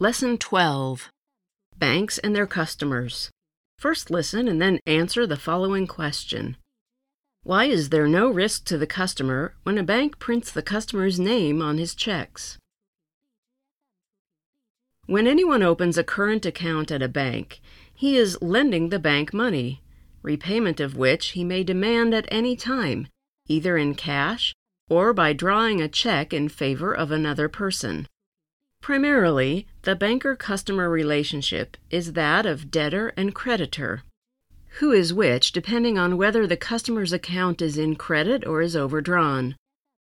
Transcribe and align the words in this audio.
Lesson 0.00 0.38
12 0.38 1.12
Banks 1.78 2.18
and 2.18 2.34
Their 2.34 2.48
Customers. 2.48 3.30
First 3.78 4.10
listen 4.10 4.48
and 4.48 4.60
then 4.60 4.80
answer 4.86 5.24
the 5.24 5.36
following 5.36 5.86
question 5.86 6.56
Why 7.44 7.66
is 7.66 7.90
there 7.90 8.08
no 8.08 8.28
risk 8.28 8.64
to 8.64 8.76
the 8.76 8.88
customer 8.88 9.54
when 9.62 9.78
a 9.78 9.84
bank 9.84 10.18
prints 10.18 10.50
the 10.50 10.62
customer's 10.62 11.20
name 11.20 11.62
on 11.62 11.78
his 11.78 11.94
checks? 11.94 12.58
When 15.06 15.28
anyone 15.28 15.62
opens 15.62 15.96
a 15.96 16.02
current 16.02 16.44
account 16.44 16.90
at 16.90 17.00
a 17.00 17.08
bank, 17.08 17.60
he 17.94 18.16
is 18.16 18.42
lending 18.42 18.88
the 18.88 18.98
bank 18.98 19.32
money, 19.32 19.80
repayment 20.22 20.80
of 20.80 20.96
which 20.96 21.28
he 21.28 21.44
may 21.44 21.62
demand 21.62 22.12
at 22.12 22.26
any 22.32 22.56
time, 22.56 23.06
either 23.46 23.76
in 23.76 23.94
cash 23.94 24.56
or 24.90 25.12
by 25.12 25.32
drawing 25.32 25.80
a 25.80 25.86
check 25.86 26.32
in 26.32 26.48
favor 26.48 26.92
of 26.92 27.12
another 27.12 27.48
person. 27.48 28.08
Primarily, 28.84 29.66
the 29.80 29.96
banker 29.96 30.36
customer 30.36 30.90
relationship 30.90 31.78
is 31.88 32.12
that 32.12 32.44
of 32.44 32.70
debtor 32.70 33.14
and 33.16 33.34
creditor. 33.34 34.02
Who 34.78 34.92
is 34.92 35.10
which 35.10 35.52
depending 35.52 35.96
on 35.96 36.18
whether 36.18 36.46
the 36.46 36.58
customer's 36.58 37.10
account 37.10 37.62
is 37.62 37.78
in 37.78 37.96
credit 37.96 38.46
or 38.46 38.60
is 38.60 38.76
overdrawn. 38.76 39.56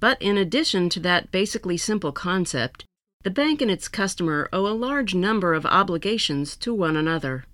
But 0.00 0.20
in 0.20 0.36
addition 0.36 0.88
to 0.88 1.00
that 1.02 1.30
basically 1.30 1.76
simple 1.76 2.10
concept, 2.10 2.84
the 3.22 3.30
bank 3.30 3.62
and 3.62 3.70
its 3.70 3.86
customer 3.86 4.48
owe 4.52 4.66
a 4.66 4.74
large 4.74 5.14
number 5.14 5.54
of 5.54 5.66
obligations 5.66 6.56
to 6.56 6.74
one 6.74 6.96
another. 6.96 7.44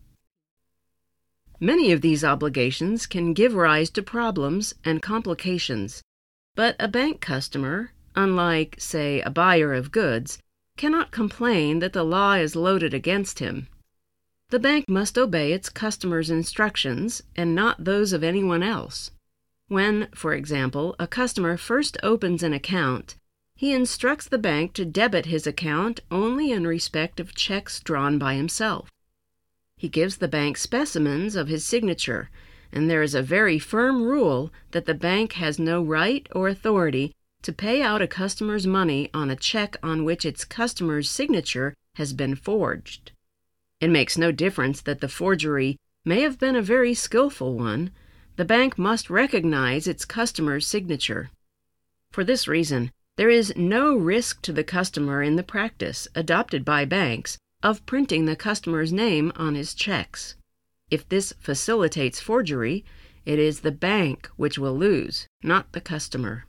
Many 1.60 1.92
of 1.92 2.00
these 2.00 2.24
obligations 2.24 3.04
can 3.04 3.34
give 3.34 3.52
rise 3.52 3.90
to 3.90 4.02
problems 4.02 4.74
and 4.86 5.02
complications, 5.02 6.02
but 6.54 6.76
a 6.80 6.88
bank 6.88 7.20
customer, 7.20 7.92
unlike, 8.16 8.76
say, 8.78 9.20
a 9.20 9.28
buyer 9.28 9.74
of 9.74 9.92
goods, 9.92 10.38
cannot 10.80 11.10
complain 11.10 11.80
that 11.80 11.92
the 11.92 12.02
law 12.02 12.32
is 12.32 12.56
loaded 12.56 12.94
against 12.94 13.38
him. 13.38 13.68
The 14.48 14.58
bank 14.58 14.88
must 14.88 15.18
obey 15.18 15.52
its 15.52 15.68
customer's 15.68 16.30
instructions 16.30 17.22
and 17.36 17.54
not 17.54 17.84
those 17.84 18.14
of 18.14 18.24
anyone 18.24 18.62
else. 18.62 19.10
When, 19.68 20.08
for 20.14 20.32
example, 20.32 20.96
a 20.98 21.06
customer 21.06 21.58
first 21.58 21.98
opens 22.02 22.42
an 22.42 22.54
account, 22.54 23.16
he 23.54 23.74
instructs 23.74 24.26
the 24.26 24.38
bank 24.38 24.72
to 24.72 24.86
debit 24.86 25.26
his 25.26 25.46
account 25.46 26.00
only 26.10 26.50
in 26.50 26.66
respect 26.66 27.20
of 27.20 27.34
checks 27.34 27.80
drawn 27.80 28.18
by 28.18 28.36
himself. 28.36 28.88
He 29.76 29.90
gives 29.90 30.16
the 30.16 30.28
bank 30.28 30.56
specimens 30.56 31.36
of 31.36 31.48
his 31.48 31.62
signature, 31.62 32.30
and 32.72 32.88
there 32.88 33.02
is 33.02 33.14
a 33.14 33.20
very 33.36 33.58
firm 33.58 34.02
rule 34.02 34.50
that 34.70 34.86
the 34.86 34.94
bank 34.94 35.34
has 35.34 35.58
no 35.58 35.82
right 35.82 36.26
or 36.32 36.48
authority 36.48 37.12
to 37.42 37.52
pay 37.52 37.82
out 37.82 38.02
a 38.02 38.06
customer's 38.06 38.66
money 38.66 39.10
on 39.14 39.30
a 39.30 39.36
check 39.36 39.76
on 39.82 40.04
which 40.04 40.24
its 40.24 40.44
customer's 40.44 41.10
signature 41.10 41.74
has 41.94 42.12
been 42.12 42.34
forged. 42.34 43.12
It 43.80 43.90
makes 43.90 44.18
no 44.18 44.30
difference 44.30 44.80
that 44.82 45.00
the 45.00 45.08
forgery 45.08 45.76
may 46.04 46.20
have 46.22 46.38
been 46.38 46.56
a 46.56 46.62
very 46.62 46.94
skillful 46.94 47.56
one, 47.56 47.90
the 48.36 48.44
bank 48.44 48.78
must 48.78 49.10
recognize 49.10 49.86
its 49.86 50.04
customer's 50.04 50.66
signature. 50.66 51.30
For 52.10 52.24
this 52.24 52.48
reason, 52.48 52.90
there 53.16 53.30
is 53.30 53.52
no 53.56 53.94
risk 53.94 54.40
to 54.42 54.52
the 54.52 54.64
customer 54.64 55.22
in 55.22 55.36
the 55.36 55.42
practice, 55.42 56.08
adopted 56.14 56.64
by 56.64 56.84
banks, 56.84 57.38
of 57.62 57.84
printing 57.84 58.24
the 58.24 58.36
customer's 58.36 58.92
name 58.92 59.32
on 59.36 59.54
his 59.54 59.74
checks. 59.74 60.36
If 60.90 61.08
this 61.08 61.34
facilitates 61.38 62.18
forgery, 62.18 62.84
it 63.26 63.38
is 63.38 63.60
the 63.60 63.72
bank 63.72 64.28
which 64.36 64.58
will 64.58 64.76
lose, 64.76 65.26
not 65.42 65.72
the 65.72 65.80
customer. 65.80 66.46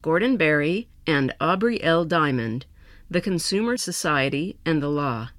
Gordon 0.00 0.38
Borrie 0.38 0.86
and 1.08 1.34
Aubrey 1.40 1.82
L. 1.82 2.04
Diamond, 2.04 2.66
The 3.10 3.20
Consumer 3.20 3.76
Society 3.76 4.56
and 4.64 4.80
the 4.80 4.88
Law. 4.88 5.30